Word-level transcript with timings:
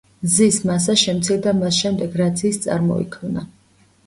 მზის 0.27 0.55
მასა 0.69 0.95
შემცირდა 1.01 1.53
მას 1.59 1.77
შემდეგ, 1.83 2.17
რაც 2.23 2.43
ის 2.53 2.59
წარმოიქმნა. 2.65 3.47